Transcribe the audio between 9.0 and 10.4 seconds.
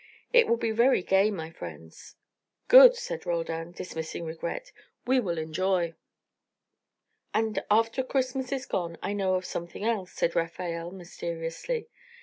I know of something else," said